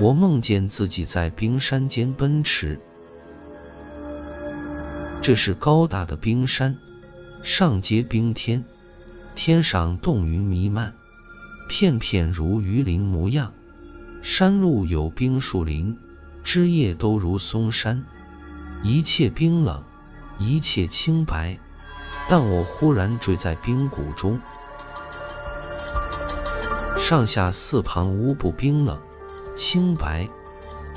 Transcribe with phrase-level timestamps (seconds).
[0.00, 2.80] 我梦见自己在冰山间奔驰。
[5.20, 6.78] 这是高大的冰山，
[7.42, 8.64] 上接冰天，
[9.34, 10.94] 天上冻云弥漫，
[11.68, 13.52] 片片如鱼鳞模样。
[14.22, 15.98] 山路有冰树林，
[16.42, 18.06] 枝叶都如松山，
[18.82, 19.84] 一切冰冷，
[20.38, 21.58] 一切清白。
[22.26, 24.40] 但我忽然坠在冰谷中，
[26.96, 28.98] 上下四旁无不冰冷、
[29.60, 30.30] 清白，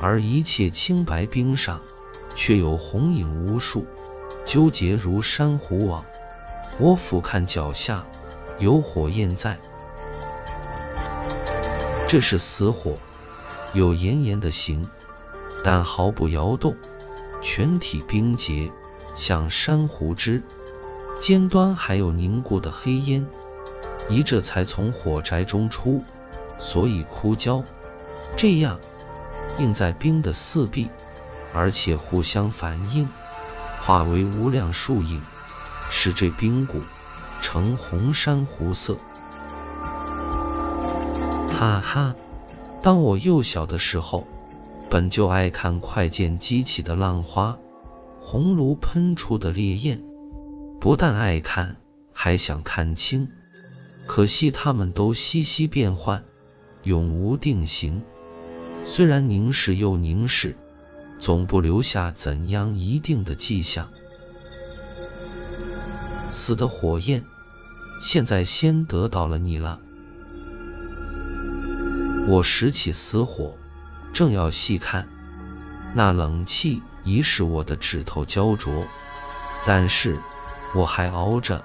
[0.00, 1.80] 而一切清白冰上，
[2.36, 3.86] 却有红影无数，
[4.44, 6.04] 纠结如珊瑚网。
[6.78, 8.06] 我俯瞰脚下，
[8.60, 9.58] 有火焰在，
[12.06, 12.98] 这是死火，
[13.72, 14.88] 有炎炎的形，
[15.64, 16.76] 但毫不摇动，
[17.40, 18.70] 全体冰结，
[19.12, 20.40] 像珊瑚枝。
[21.18, 23.26] 尖端还有凝固的黑烟，
[24.08, 26.04] 一这才从火宅中出，
[26.58, 27.64] 所以枯焦。
[28.36, 28.80] 这样
[29.58, 30.88] 映在冰的四壁，
[31.52, 33.08] 而且互相反应，
[33.80, 35.22] 化为无量树影，
[35.90, 36.80] 使这冰谷
[37.40, 38.96] 呈红珊瑚色。
[41.48, 42.14] 哈哈！
[42.80, 44.26] 当我幼小的时候，
[44.90, 47.58] 本就爱看快剑激起的浪花，
[48.20, 50.02] 红炉喷出的烈焰。
[50.80, 51.76] 不但爱看，
[52.12, 53.28] 还想看清。
[54.08, 56.24] 可惜他们都息息变幻，
[56.82, 58.02] 永无定形。
[58.84, 60.56] 虽然凝视又凝视，
[61.18, 63.90] 总不留下怎样一定的迹象。
[66.28, 67.24] 死的火焰，
[68.00, 69.80] 现在先得到了你了。
[72.26, 73.56] 我拾起死火，
[74.12, 75.08] 正要细看，
[75.94, 78.86] 那冷气已使我的指头焦灼，
[79.66, 80.18] 但是。
[80.74, 81.62] 我还熬着，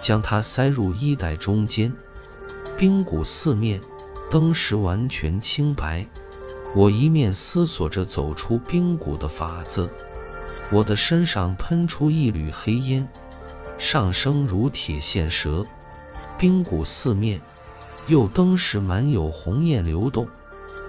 [0.00, 1.92] 将它塞入衣袋中间。
[2.78, 3.82] 冰谷四面，
[4.30, 6.08] 灯时完全清白。
[6.74, 9.90] 我一面思索着走出冰谷的法子，
[10.70, 13.08] 我的身上喷出一缕黑烟，
[13.76, 15.66] 上升如铁线蛇。
[16.38, 17.40] 冰谷四面，
[18.06, 20.28] 又登时满有红焰流动，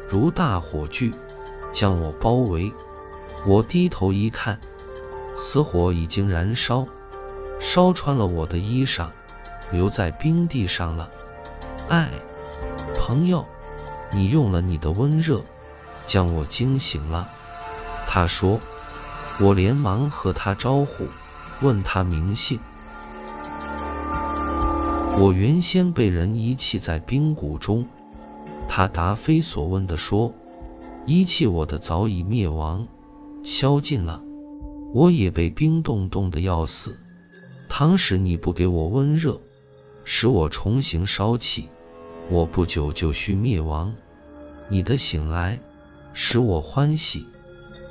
[0.08, 1.14] 如大火炬，
[1.72, 2.72] 将我包围。
[3.48, 4.62] 我低头一看，
[5.34, 6.86] 死火已经燃烧。
[7.60, 9.10] 烧穿了我的衣裳，
[9.72, 11.10] 留在冰地上了。
[11.90, 12.12] 哎，
[12.98, 13.48] 朋友，
[14.12, 15.42] 你用了你的温热，
[16.06, 17.30] 将我惊醒了。
[18.08, 18.60] 他说，
[19.40, 21.08] 我连忙和他招呼，
[21.62, 22.60] 问他名姓。
[25.20, 27.88] 我原先被人遗弃在冰谷中，
[28.68, 30.34] 他答非所问的说，
[31.06, 32.88] 遗弃我的早已灭亡，
[33.44, 34.22] 消尽了。
[34.94, 37.00] 我也被冰冻冻的要死。
[37.70, 39.40] 倘使你不给我温热，
[40.04, 41.70] 使我重新烧起，
[42.30, 43.94] 我不久就须灭亡。
[44.68, 45.62] 你的醒来
[46.14, 47.28] 使我欢喜。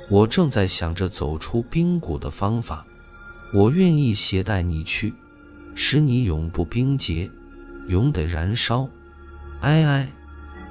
[0.09, 2.85] 我正在想着走出冰谷的方法。
[3.53, 5.13] 我愿意携带你去，
[5.75, 7.29] 使你永不冰结，
[7.87, 8.89] 永得燃烧。
[9.59, 10.11] 哎哎，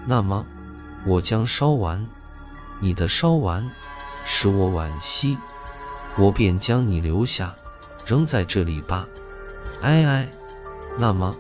[0.07, 0.47] 那么
[1.07, 2.07] 我将烧完，
[2.81, 3.71] 你的烧完
[4.25, 5.37] 使我惋惜，
[6.17, 7.57] 我便将你留下。
[8.07, 9.07] 扔在这里吧，
[9.83, 10.31] 哎哎，
[10.99, 11.37] 那么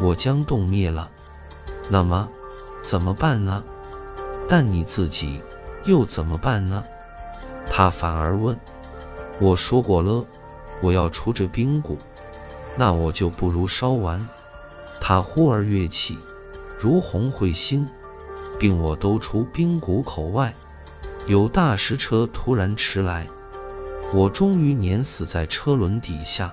[0.00, 1.10] 我将冻灭了，
[1.88, 2.28] 那么
[2.82, 3.62] 怎么办呢？
[4.52, 5.40] 但你自己
[5.86, 6.84] 又怎么办呢？
[7.70, 8.60] 他反而问。
[9.40, 10.26] 我说过了，
[10.82, 11.96] 我要出这冰谷，
[12.76, 14.28] 那我就不如烧完。
[15.00, 16.18] 他忽而跃起，
[16.78, 17.88] 如红彗星，
[18.58, 20.54] 并我都出冰谷口外，
[21.26, 23.28] 有大石车突然驰来。
[24.12, 26.52] 我终于碾死在车轮底下，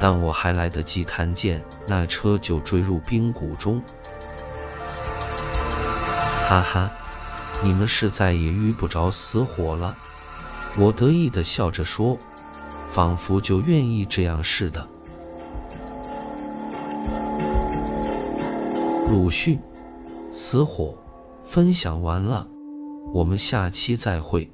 [0.00, 3.82] 但我还来得及看见那车就坠入冰谷中。
[6.46, 6.90] 哈哈，
[7.62, 9.96] 你们是再也遇不着死火了。
[10.76, 12.18] 我得意的笑着说，
[12.86, 14.86] 仿佛就愿意这样似的。
[19.08, 19.60] 鲁迅，
[20.30, 20.98] 死火，
[21.44, 22.48] 分享完了，
[23.14, 24.52] 我们下期再会。